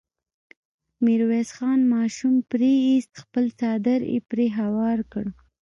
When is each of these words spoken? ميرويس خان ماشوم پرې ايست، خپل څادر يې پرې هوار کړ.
ميرويس 1.03 1.49
خان 1.57 1.79
ماشوم 1.93 2.35
پرې 2.51 2.71
ايست، 2.87 3.13
خپل 3.23 3.45
څادر 3.59 3.99
يې 4.11 4.19
پرې 4.29 4.47
هوار 4.59 4.99
کړ. 5.11 5.25